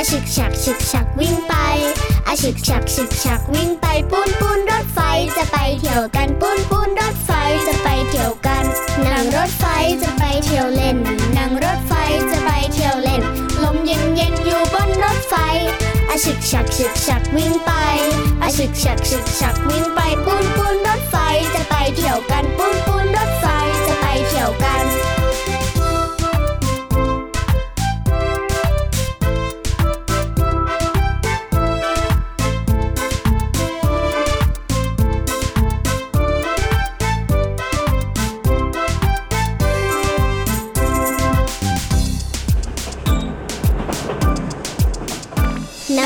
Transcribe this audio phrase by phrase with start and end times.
[0.00, 1.54] อาฉึกฉักฉึกฉักวิ่งไป
[2.28, 5.00] อาฉึกฉักฉึกฉักวิ่งไปปูนปูนรถไฟ
[5.36, 7.30] จะไปเที่ยวกันปูนปูนรถไฟ
[7.66, 8.64] จะไปเที่ยวกัน
[9.06, 9.64] นั่งรถไฟ
[10.02, 10.96] จะไปเที่ยวเล่น
[11.36, 11.92] นั่งรถไฟ
[12.30, 13.22] จะไปเที่ยวเล่น
[13.62, 15.34] ลมเย็นเย็นอยู่บนรถไฟ
[16.08, 17.70] อาฉึกฉักฉึกฉักวิ่งไป
[18.42, 21.16] อาฉึกฉักฉึกฉักวิ่งไปปูนปูนรถไฟ
[21.54, 23.46] จะไปเที่ยวกันปูนปูนรถไฟ
[23.86, 25.19] จะไปเที่ยวกัน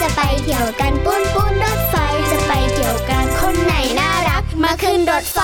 [0.00, 1.94] จะไปเที่ยวกันปุ้นปุ้นรถไฟ
[2.30, 5.40] จะไปเที่ยวกันคนไหนน่ารัก มาขึ้นรถไฟ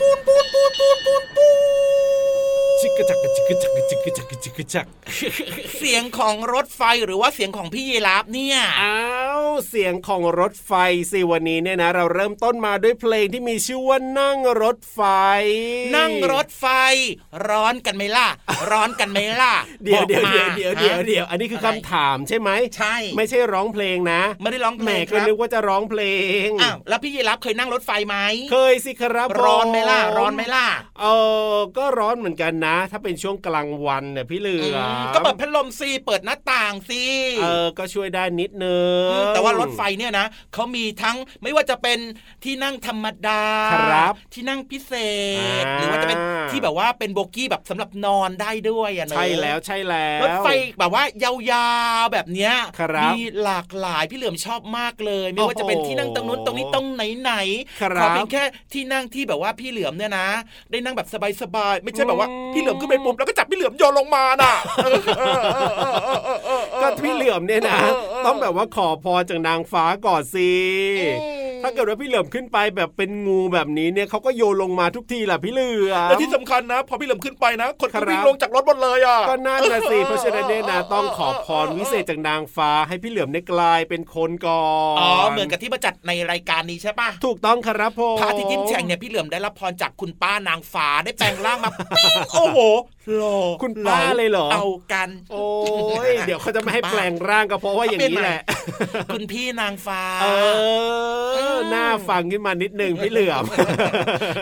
[0.00, 1.52] ปุ้นปุ้นปุ้นปุ้นปุ้
[1.87, 1.87] น
[2.80, 4.86] จิกกะจักกะจิกกะจักกะจิกกะจักกะจิกกะจัก
[5.78, 8.98] เสียงของรถไฟหรือว่าเสียงของพี่ยีราฟเนี่ยอ้า
[9.42, 10.72] วเสียงของรถไฟ
[11.12, 15.00] สิวันนี้เนี่ยนะ เราเริ่มต้นมาด้วยเพลงที่มีชื่อว่านั่งรถไฟ
[15.96, 16.66] นั่งรถไฟ
[17.48, 18.28] ร้อนกันไหมล่ะ
[18.70, 26.02] ร้อนกันไหมล่ะเดี๋ยวบอกเดี๋ยวมาเดี๋ยวเดี๋ยวเดี๋ยวฮะเดี๋ยวอันนี้คืออะไรคำถามใช่ไหมใช่ ไม่ใช่ร้องเพลงนะ ไม่ได้ร้องเพแหลมงคก็รับนึกว่าจะร้องเพล
[26.46, 28.16] งอ้าวแล้วพี่ยีราฟเคยนั่งรถไฟไหม
[28.52, 30.66] เคยสิครับร้อนไหมล่ะผร้อนไหมล่ะ
[31.00, 31.06] เอ
[31.54, 37.02] อก็ร้อนเหมือนกันนะถ้าเป็นช่วงกลางวันเนี่ยพี่เหลือมมก็เปิดพัดลมซีเปิดหน้าต่างซี
[37.42, 41.98] เออก็ช่วยได้นิดนึงมแต่ว่ารถไฟเนี่ยนะเขามีทั้งไม่ว่าจะเป็น
[42.44, 43.42] ที่นั่งธรรมดา
[43.72, 44.92] ครับที่นั่งพิเศ
[45.62, 46.18] ษอ่าหรือว่าจะเป็น
[46.50, 51.32] ที่แบบว่าเป็นโบกี้แบบสำหรับนอนได้ด้วยอะเนอะใช่แล้วใช่แล้วรถไฟแบบว่ายา
[52.02, 58.42] วๆแบบเนี้ยครับมีหลากหลายพี่เหลือมชอบมากเลย ไม่ว่าจะเป็นที่นั่งตรงนู้นตรงนี้ตรงไหนไหนๆครับขอเป็นแค่
[58.72, 60.28] ที่นั่งที่แบบว่าพี่เหลือมเนี่ยนะ
[60.70, 61.08] ได้นั่งแบบ
[61.42, 64.52] สบายๆไม่ใช่แบบว่าอืมพี่เหลือมขึ้นไปปุ๊บแล้วก็จับพี่เหลือมโยนลงมาน่ะ
[66.82, 67.78] ก็พี่เหลือมเนี่ยนะ
[68.26, 70.50] ต้องแบบว่าขอพรจากนางฟ้าก่อนสิ
[71.00, 71.08] อื
[71.44, 84.64] มถ้าเกิดว่าพี่เหลือมขึ้นไปแบบเป็นงูแบบนี้เนี่ยเขาก็โยนลงมาทุกทีแหละพี่เหลือมและที่สำคัญนะ พอพี่เหลือมขึ้นไปนะ คนครัก็บวิ่งลงจากรถหมดเลยอะก็นั่นนะสิเพราะฉะนั้นเนี่ยนะต้องขอพรวิเศษจากนางฟ้าให้พี่เหลือมเนี่ยกลายเป็นคนก่อ
[84.94, 92.58] นอ๋อเหมือนกับที่มาจัดในรายการนี้ใช่ปะถูกต้องครับผมพระอาทิตย์ยิ้มแฉ่งเนี่ยพี่เหลือมได้รับพรจากคุณป้านางฟ้าได้แปลงร่างมาปิ้งโอ้โห
[93.16, 95.46] หล่อคุณป้าเลยเหรอเอากัน โอ้
[96.08, 98.40] ยเดี๋ยวเขาจะไม่ให้แปลงร่างก็เพราะว่าอย่างนี้แหละ
[99.12, 100.26] คุณพี่นางฟ้า เอ
[101.56, 103.44] อหน้าฟังขึ้นมานิดนึงพี่เหลือม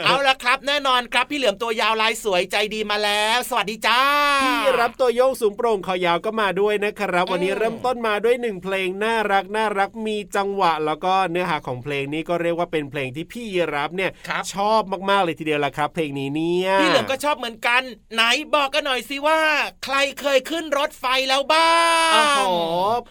[0.04, 4.00] เอาละครับ แน่นอนครับพี่เหลือมตัวยาวลายสวยใจดีมาแล้ว สวัสดีจ้า
[4.44, 17.83] พี่รับตัวโยงสูงโปร่งคอยาวก็มาด้วยนะครับ วันนี้อืมเริ่มต้นมาด้วยหนึ่งเพลงน่ารักน่ารักมีจังหวะ แล้วก็เนื้อหาของเพลงนี้ก็เรียกว่าเป็นเพลงที่พี่ยีรับเนี่ยครับชอบมากๆเลยทีเดียวละครับ เพลงนี้เนี่ยพี่เหลือมก็ชอบเหมือนกัน
[18.15, 18.22] ไหน
[18.54, 19.40] บอกกันหน่อยสิว่า
[19.84, 21.70] ใครเคยขึ้นรถไฟแล้วบ้า
[22.12, 22.40] โอ้งโห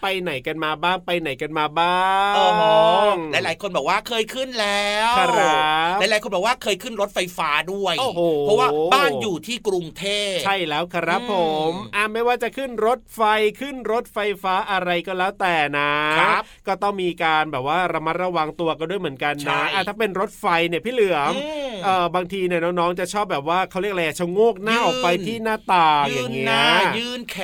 [0.02, 2.62] ไปไหนกันมาบ้างไปไหนกันมาบ้างโอ้โห
[3.32, 5.60] หลายๆ คนบอกว่าเคยขึ้นแล้วครั
[5.94, 11.34] บหลายๆคนบอกว่าเคยขึ้นรถไฟฟ้าด้วยโอ้โหเพราะว่าบ้านอยู่ที่กรุงเทพใช่แล้วครับอืมผ
[11.70, 13.22] มอะไม่ว่าจะขึ้นรถไฟ
[13.60, 26.64] ขึ้นรถไฟฟ้าอะไรก็แล้วแต่นะครับก็ต้องมีการแบบว่าระมัดระวังตัวกันด้วยเหมือนกันใช่นะอะถ้าเป็นรถไฟเนี่ยพี่เหลือมอืมเออบางทีเนี่ยน้องๆจะชอบแบบว่าเขาเรียกอะไรชะโงกหน้ายืนออกไปที่หน้าต่างอยืย่างนเงี้หยน้า
[26.98, 27.36] ยืนแข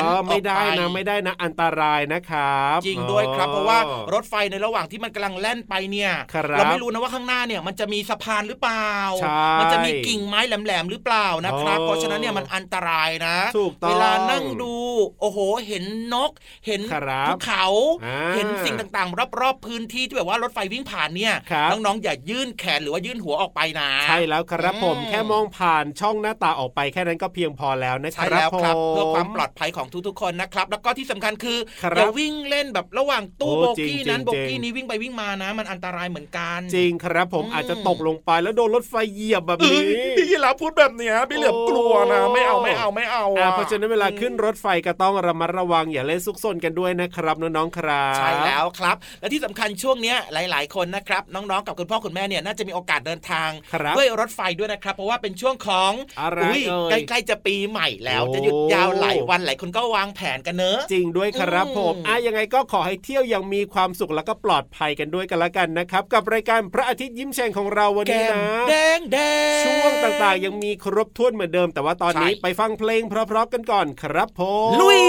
[0.00, 3.78] นเออไม่ได้ออกปนะไม่ได้นะอันตรายนะครับ จริงด้วยครับอ๋อเพราะว่า
[4.14, 8.90] รถไฟในระหว่างที่มันกำลังแล่นไปเนี่ยครับเราไม่รู้นะว่าข้างหน้าเนี่ยมันจะมีสะพานหรือเปล่า
[9.20, 14.74] ใช่มันจะมีกิ่งไม้แหลมๆหรือเปล่านะครับอ๋อเพราะฉะนั้นเนี่ยมันอันตรายนะถูกต้องเวลานั่งดู
[15.20, 15.84] โอ้โห เห็น
[16.14, 16.30] นก
[16.66, 17.64] เห็นครับภูเขา
[18.04, 69.18] อ่าเห็นสิ่งต่างๆ รอบๆพื้นที่ที่แบบว่ารถไฟวิ่งผ่านเนี่ยครับน้องๆอย่ายื่นแขนหรือว่ายื่นหัวออกไปนะ ใช่แล้วครับผมอืมแค่มองผ่านช่องหน้าต่างออกไปแค่นั้นก็เพียงพอแล้วนะคใช่รับแล้วครับผมเพื่อความปลอดภัยของทุกๆคนนะครับ แล้วก็ที่สำคัญคือครับอย่าวิ่งเล่นแบบระหว่างตู้โอ้โบจริงกี้นั้นจริงโบกี้นี้วิ่งไปวิ่งมานะ มันอันตรายเหมือนกัน จริงครับผมอืมอาจจะตกลงไปแล้วโดนรถไฟเหยียบแบบเอ้นี้ยพี่ยีราฟพูดแบบเนี้ยพี่เหลือมกลัวนะโอ้ไม่เอาไม่เอาไม่เอาอ่าอะเพราะฉะนั้นเวลาขึ้นรถไฟก็ต้องระมัดระวังอย่าเล่นซุกซนกันด้วยนะครับน้องๆครับใช่แล้วครับ และที่สำคัญช่วงเนี้ยหลาย ๆ คนนะครับน้องๆกับคุณพ่อคุณแม่เนี่ยน่าจะมีโอกาสเดินทางครับด้วยรถไฟด้วยนะครับ เพราะว่าเป็นช่วงของอะไรยเอ่ยใกล้ๆจะปีใหม่แล้วโอ้จะหยุดยาวหลายวันหลายคนก็วางแผนกันเนอะจริงด้วยครับอืมผมอะยังไงก็ขอให้เที่ยวอยังมีความสุขแล้วก็ปลอดภัยกันด้วยกันละกันนะครับ กับรายการพระอาทิตย์ยิ้มแฉ่งของเราวันแก้นี้มนะแดงแด
[69.58, 75.02] งช่วงต่างๆ ยังมีครบถ้วนเหมือนเดิม แต่ว่าตอนนี้ใช่ไปฟังเพลงเพราะๆกันก่อนครับผมลุย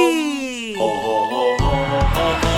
[0.82, 2.57] อา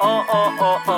[0.00, 0.32] โอโอ
[0.84, 0.90] โอ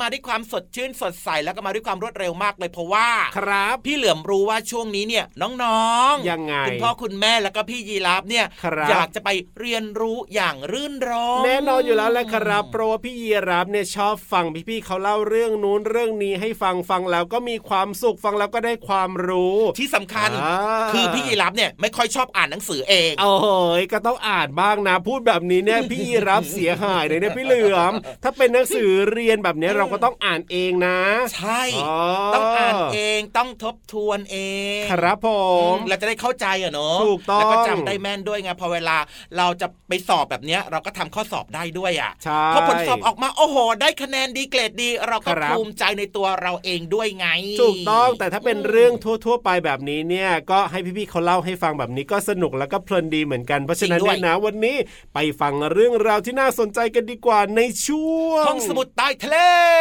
[0.00, 3.08] มามาด้วยความสดชื่นสดใสแล้วก็มาด้วยความรวดเร็วมากเลยเพราะว่า
[3.38, 5.24] ครับ พี่เหลือมรู้ว่าช่วงนี้เนี่ย
[5.62, 9.28] น้องๆยังไงคุณพ่อคุณแม่แล้วก็พี่ยีราฟเนี่ยครับอยากจะไป
[9.60, 11.10] เรียนรู้อย่างรื่นร
[11.40, 20.56] มแน่นอนอยู่แล้วแหละครับเพราะว่าพี่ยีรับเนี่ยชอบฟังพี่ๆเขาเล่าเรื่องนู้นเรื่องนี้ให้ฟังฟังแล้วก็มีความสุขฟังแล้วก็ได้ความรู้ที่สำคัญอ่า
[20.92, 23.48] คือพี่ยีราฟเนี่ยไม่ค่อยชอบอ่านหนังสือเองโอ้โห
[23.92, 30.98] ก็ต้องอ่านบ้างนะ พูดแบบนี้เนี่ยพี่ยีรับเสียหายเลยเนี่ยพี่เหลือม ถ้าเป็นหนังสือเรียนแบบนี้เราก็ต้องอ่านเองนะ
[31.34, 31.98] ใช่อ๋อ
[32.34, 34.38] ต้องอ่านเองต้องทบทวนเอ
[34.80, 35.28] ง ครับผ
[35.72, 38.96] มเราจะได้เข้าใจอะเนาะถูกต้องแล้วก็จำได้แม่นด้วยไงพอเวลา
[39.36, 47.26] เราจะไปสอบแบบเนี้ย เราก็ทำข้อสอบได้ด้วยอะใช่พอผลสอบออกมาโอ้โห ได้คะแนนดีเกรดดี เราก็ครับภูมิใจในตัวเราเองด้วยไง
[47.62, 54.76] ถูกต้องแต่ถ้าเป็นเรื่องทั่ว ๆ ไปแบบนี้เนี่ยก็ให้พี่ๆเขาเล่าให้ฟังแบบนี้ก็สนุกแล้วก็เพลินดีเหมือนกันเพราะฉะนั้นเนี่ยนะวันนี้
[55.14, 59.36] ไปฟังเรื่องราวที่น่าสนใจกันดีกว่าในช่วงห้องสมุดใต้ทะเล
[59.72, 59.73] เ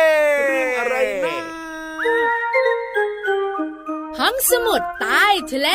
[0.50, 0.96] รื่องอะไร
[1.26, 1.36] นะ
[4.20, 5.70] ห้องสมุดใต้ทะเล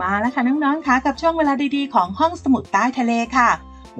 [0.00, 3.50] มาแล้วค่ะน้องๆคะกับช่วงเวลาดีๆ ของห้องสมุดใต้ทะเลค่ะ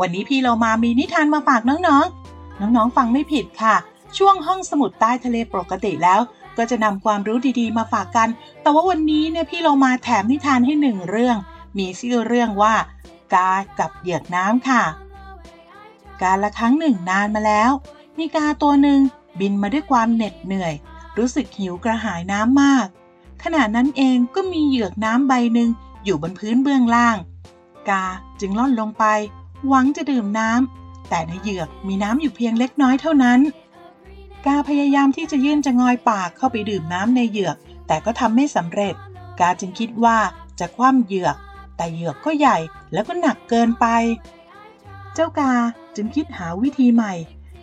[0.00, 3.75] วันนี้พี่เรามามีนิทานมาฝากน้องๆ น้องๆฟังไม่ผิดค่ะ
[4.18, 6.21] ช่วงห้องสมุดใต้ทะเลปกติแล้ว
[6.56, 8.28] ก็จะนำความรู้ดีๆ มาฝากกัน
[8.62, 11.37] แต่ว่าวันนี้เนี่ยพี่เรามาแถมนิทานให้หนึ่งเรื่อง
[11.78, 12.75] มีชื่อเรื่องว่า
[13.35, 14.83] กากับเหยือกน้ำค่ะ
[16.23, 17.71] การละครั้งหนึ่งนานมาแล้ว
[18.18, 19.00] มีกาตัวหนึ่ง
[19.40, 20.75] บินมาด้วยความเหน็ดเหนื่อย
[21.18, 22.87] รู้สึกหิวกระหายน้ำมาก
[23.42, 25.68] ขณะนั้นเองก็มีเหยือกน้ำใบหนึ่ง
[26.04, 27.16] อยู่บนพื้นเบื้องล่าง
[27.88, 28.04] กา
[28.40, 29.04] จึงล่อนลงไป
[29.68, 33.40] หวังจะดื่มน้ำแต่ในเหยือกมีน้ำอยู่เพียงเล็กน้อยเท่านั้น
[34.47, 37.56] กาพยายามที่จะยื่นจะงอยปากเข้าไปดื่มน้ำในเหยือก
[37.87, 38.94] แต่ก็ทำไม่สำเร็จ
[39.40, 40.18] กาจึงคิดว่า
[40.59, 41.37] จะคว่ำเหยือก
[41.76, 42.59] แต่เหยือกก็ใหญ่
[42.92, 43.87] แล้วก็หนักเกินไป
[45.14, 45.52] เจ้ากา
[45.97, 47.15] จึงคิดหาวิธีใหม่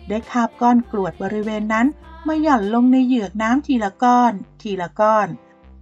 [0.08, 1.86] ได้คาบก้อนกรวดบริเวณนั้น
[2.26, 5.28] มาหย่อนลงในเหยือกน้ำทีละก้อน ทีละก้อน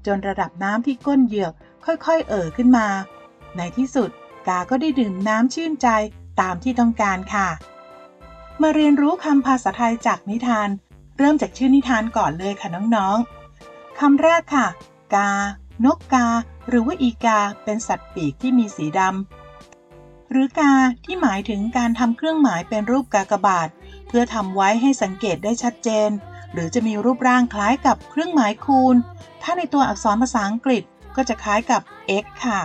[0.06, 1.52] จนระดับน้ำที่ก้นเหยือก
[1.84, 2.86] ค่อยๆ เอ่อขึ้นมา
[3.56, 4.10] ในที่สุด
[4.48, 5.88] กาก็ได้ดื่มน้ำชื่นใจ
[6.40, 7.48] ตามที่ต้องการค่ะ
[8.62, 10.68] มาเรียนรู้คำภาษาไทยจากนิทาน
[11.18, 14.66] เริ่มจากชื่อนิทานก่อนเลยค่ะน้องๆคำแรกค่ะ
[15.14, 15.30] กา
[15.84, 16.26] นกกา
[16.68, 19.39] หรือว่าอีกา เป็นสัตว์ปีกที่มีสีดำ
[20.30, 20.72] หรือกา
[21.04, 23.68] ที่หมายถึงการทำเครื่องหมายเป็นรูปกากบาท
[24.08, 26.10] เพื่อทำไว้ให้สังเกตได้ชัดเจน
[26.52, 28.96] หรือจะมีรูปร่างคล้ายกับเครื่องหมายคูณ
[29.42, 30.82] ถ้าในตัวอักษรภาษาอังกฤษ
[31.16, 31.82] ก็จะคล้ายกับ
[32.22, 32.60] x ค่ะ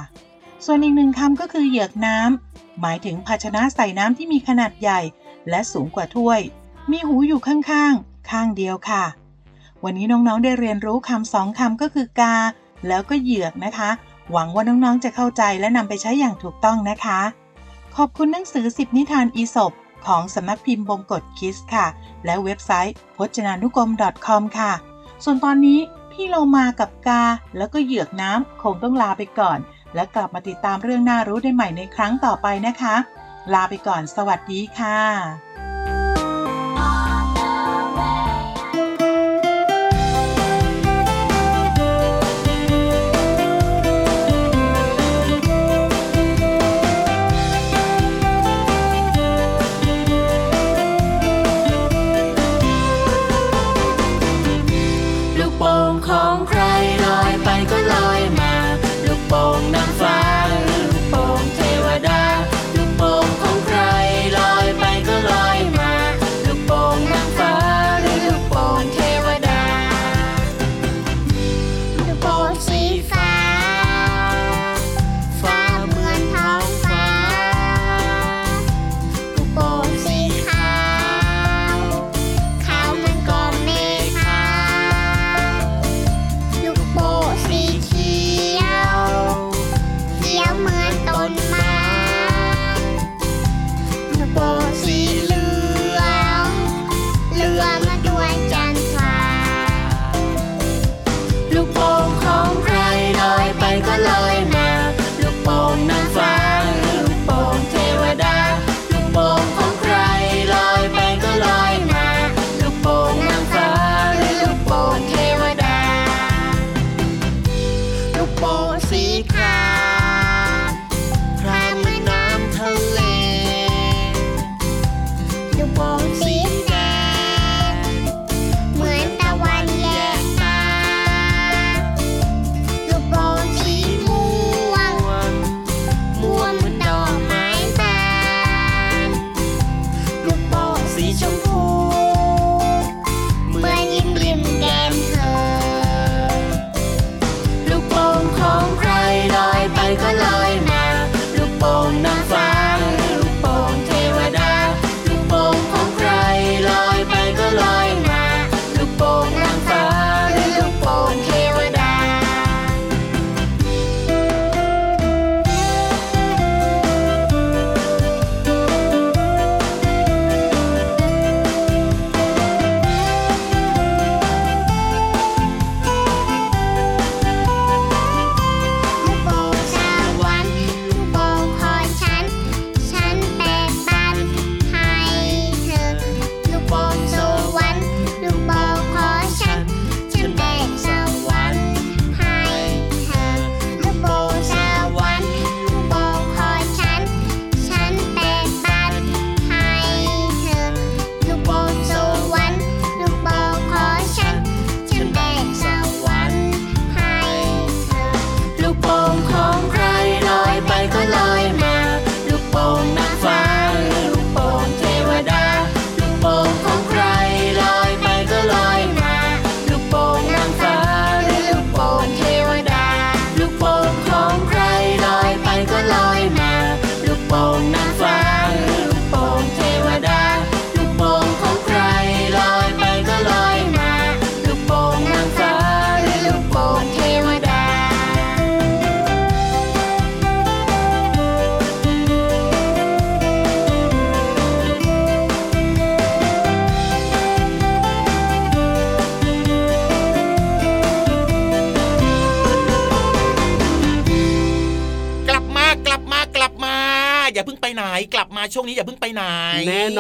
[0.66, 5.02] ส่วนอีกหนึ่งคำก็คือเหยือกน้ำหมายถึงภาชนะใส่น้ำที่มีขนาดใหญ่
[5.50, 6.40] และสูงกว่าถ้วย
[6.92, 9.04] มีหูอยู่ข้างๆ ข้างเดียวค่ะ
[9.84, 12.36] วันนี้น้องๆได้เรียนรู้คำสองคำก็คือกา
[12.88, 13.90] แล้วก็เหยือกนะคะ
[14.32, 17.20] หวังว่าน้องๆจะเข้าใจและนำไปใช้อย่างถูกต้องนะคะ
[18.00, 19.74] ขอบคุณหนังสือ 10 นิทานอีสบ
[20.06, 21.88] ของสำนักพิมพ์บงกฎคิสค่ะ
[22.26, 23.90] และเว็บไซต์พจนานุกรม
[24.28, 24.72] .com ค่ะ
[25.24, 25.80] ส่วนตอนนี้
[26.12, 27.24] พี่เรามากับกา
[27.58, 29.60] แล้วก็เหยือกน้ำคงต้องลาไปก่อน
[29.96, 32.96] และกลับมาติดตามเรื่องน่ารู้ได้ใหม่ในครั้งต่อไปนะคะ
[33.54, 35.55] ลาไปก่อนสวัสดีค่ะ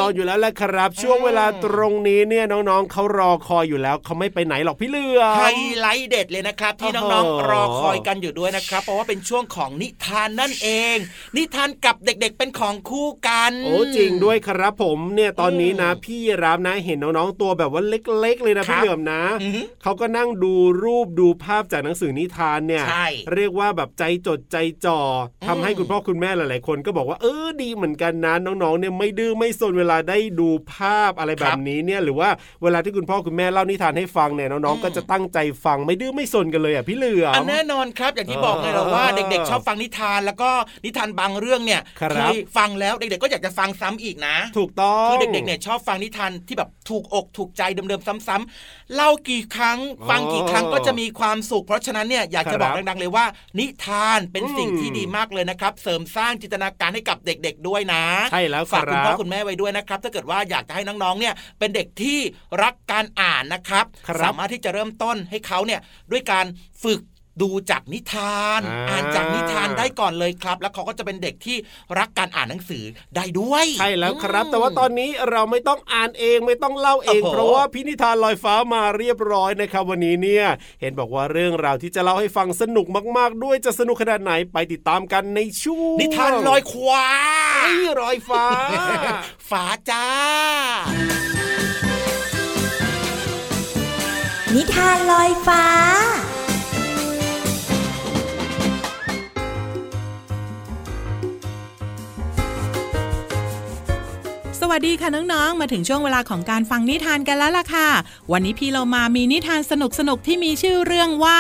[0.05, 5.43] อนอยู่แล้วแหละครับ ช่วงเวลาตรงนี้เนี่ยน้องๆเขารอคอยอยู่แล้วเขาไม่ไปไหนหรอกพี่เหลือมไฮ
[5.79, 10.95] ไลท์เด็ดเลยนะครับ ที่โอ้น้องโหๆรอคอยกันอยู่ด้วยนะครับ เพราะว่าเป็นช่วงของนิทานนั่นเอง
[11.38, 25.00] นิทานกับเด็กๆเป็นของคู่กันโอ้จริงด้วยครับผมเนี่ยตอนนี้นะอืมพี่รับนะเห็นน้องๆตัวแบบว่าเล็ก ๆ เลยนะครัพี่บเหลือมนะอือหือเขาก็นั่งดูรูปดูภาพจากหนังสือนิทานเนี่ยใช่เรียกว่าแบบใจจดใจจ่อ
[25.41, 32.29] อมทำให้คุณพ่อคุณแม่หลายๆคนก็บอกว่าเออดีเหมือนกันนะน้องๆเนี่ยไม่ดื้อไม่สนเวลาได้ดูภาพอะไรแบบนี้เนี่ยหรือว่า
[32.64, 40.50] เวลาที่คุณพ่อคุณแม่เล่านิทานให้ฟังเนี่ยน้องๆก็จะตั้งใจฟังไม่ดื้อไม่สนกันเลยอะพี่เหลืออัมนแน่นอนครับ อย่างที่บอกไงเราว่าเออเด็กๆ ชอบฟังนิทานแล้วก็
[40.86, 53.25] นิทานบางเรื่องเนี่ยครับเคยฟังแล้วเด็กๆก็อยากจะฟังซ้ำอีกนะ ถูกต้องคือเด็กๆเนี่ยชอบฟังนิทานที่แบบถูกอกถูกใจเดิมๆซ้ำๆเล่ากี่ครั้ง ฟังกี่ครั้งก็จะมีความสุข เพราะฉะนั้นเนี่ยอยากจะบอกดังๆเลยว่า
[53.59, 62.19] นิทานเป็นสิ่งที่ดีมากเลยนะครับ เสริมสร้างจินตนาการให้กับเด็กๆด้วยนะ ใช่แล้วฝากคุณพ่อรับคุณแม่ไว้ด้วยนะครับ ถ้าเกิดว่าอยากจะให้น้องๆเนี่ยเป็นเด็กที่
[62.63, 66.45] รักการอ่านนะครับครับสามารถที่จะเริ่มต้นให้เขาเนี่ยด้วยการ
[66.83, 67.01] ฝึก
[67.41, 71.57] ดูจากนิทานอ่าอ่านจากนิทานได้ก่อนเลยครับ แล้วเขาก็จะเป็นเด็กที่
[72.00, 72.83] รักการอ่านหนังสือ
[73.15, 80.45] ได้ด้วยใช่แล้วครับ แต่ว่าตอนนี้เราไม่ต้องอ่านเองไม่ต้องเล่าเองโอ้โหเพราะว่าพินิธานลอยฟ้ามาเรียบร้อยนะครับ วันนี้เนี่ย
[80.81, 82.85] เห็นบอกว่าเรื่องราวที่จะเล่าให้ฟังสนุก
[83.17, 87.05] มาก ๆ ด้วยจะสนุกขนาดไหนไปติดตามกันในช่วงนิทานลอยควา
[87.63, 87.71] ไอ้
[88.01, 88.45] ลอยฟ้า
[89.50, 90.05] ฝาจ้า
[94.55, 95.63] นิทานลอยฟ้า
[104.72, 107.90] วัสดีค่ะน้องๆ มาถึงช่วงเวลาของการฟังนิทานกันแล้วล่ะค่ะ
[108.32, 109.74] วันนี้พี่เรามามีนิทานส
[110.10, 111.40] นุกๆ ที่มีชื่อเรื่องว่า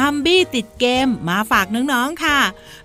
[0.00, 2.38] ฮัมบี้ติดเกมมาฝากน้องๆ ค่ะ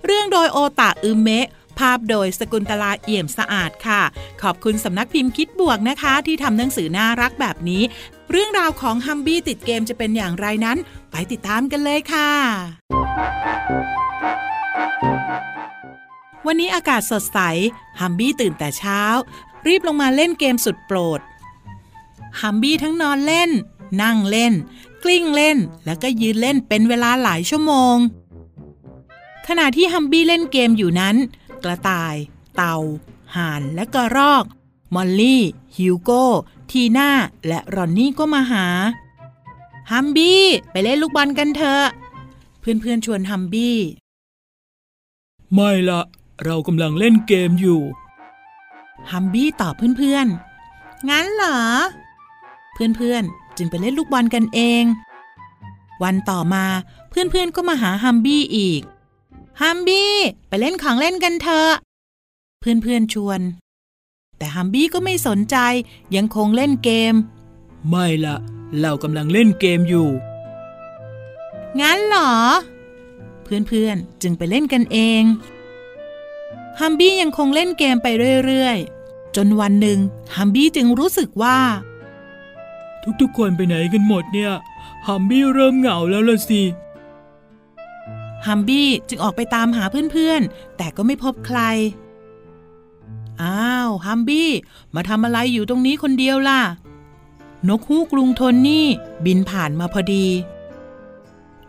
[0.04, 1.46] เรื่องโดยโอตะอึมเมะ
[1.78, 4.02] ภาพโดยสกุลตลาเอี่ยมสะอาดค่ะ
[4.42, 7.82] ขอบคุณสำนักพิมพ์คิดบวกนะคะ ที่ทำหนังสือน่ารักแบบนี้
[8.30, 10.78] เรื่องราวของฮัมบี้ติดเกมจะเป็นอย่างไรนั้น
[11.10, 12.30] ไปติดตามกันเลยค่ะ
[16.46, 17.38] วันนี้อากาศสดใส
[18.00, 19.02] ฮัมบี้ตื่นแต่เช้า
[19.66, 21.20] รีบลงมาเล่นเกมสุดโปรด
[22.40, 23.50] ฮัมบี้ทั้งนอนเล่น
[24.02, 24.52] นั่งเล่น
[25.02, 27.96] กลิ้งเล่น แล้วก็ยืนเล่นเป็นเวลาหลายชั่วโมง
[29.48, 31.16] ขณะที่ฮัมบี้เล่นเกมอยู่นั้น
[31.64, 32.14] กระต่าย
[32.56, 32.76] เต่า
[33.36, 34.44] ห่านและกระรอก
[34.94, 35.42] มอลลี่
[35.76, 36.24] ฮิวโก้
[36.70, 37.10] ทีน่า
[37.46, 38.66] และรอนนี่ก็มาหา
[39.92, 41.84] ฮัมบี้ ไปเล่นลูกบอลกันเถอะ
[42.60, 43.76] เพื่อนๆชวนฮัมบี้
[45.54, 46.02] ไม่ละ
[46.44, 47.80] เรากำลังเล่นเกมอยู่
[49.12, 51.58] ฮัมบี้ตอบเพื่อนๆ งั้นเหรอ
[52.74, 54.84] เพื่อนๆ จึงไปเล่นลูกบอลกันเอง
[56.02, 56.64] วันต่อมา
[57.10, 58.82] เพื่อนๆ ก็มาหาฮัมบี้อีก
[59.62, 60.12] ฮัมบี้
[60.48, 61.72] ไปเล่นของเล่นกันเถอะ
[62.60, 63.40] เพื่อนๆ ชวน
[64.38, 65.56] แต่ฮัมบี้ก็ไม่สนใจ
[66.16, 67.14] ยังคงเล่นเกม
[67.88, 68.36] ไม่ละ
[68.80, 70.08] เรากำลังเล่นเกมอยู่
[71.80, 72.32] งั้นเหรอ
[73.44, 75.22] เพื่อนๆ จึงไปเล่นกันเอง
[76.80, 78.08] ฮัมบี้ยังคงเล่นเกมไป
[78.46, 79.98] เรื่อยๆ จนวันหนึ่ง
[80.36, 81.58] ฮัมบี้จึงรู้สึกว่า
[83.20, 84.52] ทุกๆคนไปไหนกันหมดเนี่ย
[85.06, 86.62] ฮัมบี้เริ่มเหงาแล้วละสิ
[88.46, 91.60] ฮัมบี้จึงออกไปตามหาเพื่อนๆ แต่ก็ไม่พบใคร
[93.42, 94.50] อ้าวฮัมบี้
[94.94, 96.60] มาทำอะไรอยู่ตรงนี้คนเดียวล่ะ
[97.68, 98.86] นกฮูกกรุงทนนี่
[99.24, 100.26] บินผ่านมาพอดี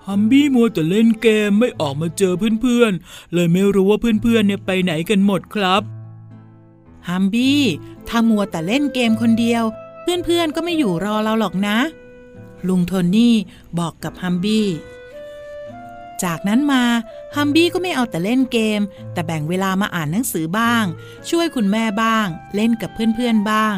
[0.07, 5.81] ฮัมบี้มัวแต่เล่นเกมไม่ออกมาเจอเพื่อนๆ เลยไม่รู้ว่าเพื่อนๆเนี่ยไปไหนกันหมดครับ
[7.09, 7.61] ฮัมบี้
[8.07, 9.63] ถ้ามัวแต่เล่นเกมคนเดียว
[10.01, 11.77] เพื่อนๆก็ไม่อยู่รอเราหรอกนะ
[12.67, 13.35] ลุงโทนี่
[13.79, 14.67] บอกกับฮัมบี้
[16.23, 16.83] จากนั้นมา
[17.35, 18.81] ฮัมบี้ก็ไม่เอาแต่เล่นเกม
[19.13, 20.83] แต่แบ่งเวลามาอ่านหนังสือบ้าง
[21.29, 23.75] ช่วยคุณแม่บ้าง เล่นกับเพื่อนๆบ้าง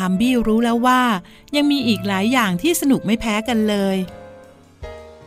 [0.00, 1.02] ฮัมบี้รู้แล้วว่า
[1.56, 3.96] ยังมีอีกหลายอย่างที่สนุกไม่แพ้กันเลย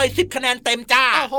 [0.00, 1.38] เลย 10 คะแนนเต็มจ้า โอ้โห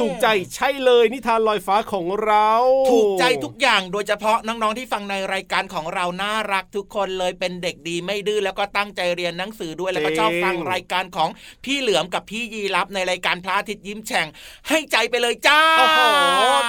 [0.00, 2.50] ถูกใจใช่เลยนิทานลอยฟ้าของเรา
[2.92, 11.28] ถูกใจทุกอย่างโดยเฉพาะน้องๆที่ฟังในรายการของเราน่ารักทุกคนเลยเป็นเด็กดีไม่ดื้อแล้วก็ตั้งใจเรียนหนังสือด้วยแล้วก็ชอบฟังรายการของ
[11.64, 14.26] พี่เหลือมกับพี่ยีรับในรายการพระอาทิตย์ยิ้มแฉ่ง
[14.68, 16.00] ให้ใจไปเลยจ้าโอ้โห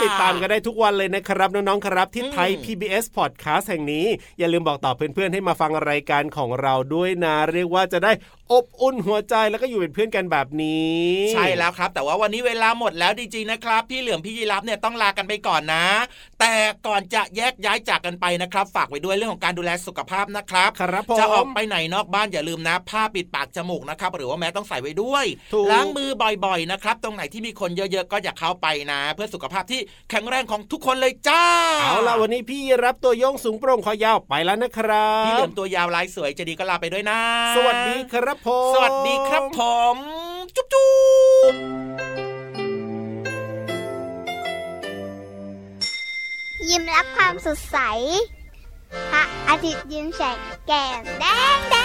[0.03, 4.05] ติดตามกันได้ทุกวันเลยนะครับน้องๆครับที่ไทย PBS Podcast แห่งนี้
[4.39, 8.11] อย่าลืมบอกต่อเพื่อนๆให้มาฟังรายการของเราด้วยนะ เรียกว่าจะได้
[8.53, 15.85] อบอุ่นหัวใจแล้วก็อยู่เป็นเพื่อนกันแบบนี้ ใช่แล้วครับ แต่ว่าวันนี้เวลาหมดแล้วจริงๆนะครับ พี่เหลือมพี่ยีรับเนี่ยต้องลากันไปก่อนนะ
[16.39, 16.53] แต่
[16.87, 26.09] ก่อนจะแยกย้ายจากกันไปนะครับ ฝากไว้ด้วยเรื่องของการดูแลสุขภาพนะครับครับผมจะออกไปไหนนอกบ้านอย่าลืมนะผ้าปิดปากจมูกนะครับ หรือว่าแม้ต้องใส่ไว้ด้วยถูกล้างมือ
[26.45, 31.43] บ่อยๆนะครับ ตรงไหนที่มีคนเยอะๆก็อย่าเข้าไปนะ เพื่อสุขภาพที่แข็งแรงของทุกคนเลยจ้า
[31.83, 37.19] เอาล่ะวันนี้พี่รับตัวโยงสูงโปร่งคอยาวไปแล้วนะครับพี่เหลือมตัวยาวลายสวยจะดีก็ลาไปด้วยนะ
[37.55, 39.61] สวัสดีครับผม สวัสดีครับผ
[39.93, 39.95] ม
[40.55, 40.91] จุ๊บจุ๊
[41.51, 41.53] บ
[46.69, 47.77] ยิ้มรับความสดใส
[49.11, 51.25] พระอาทิตย์ยิ้มแฉกแก้มแด
[51.55, 51.75] งแด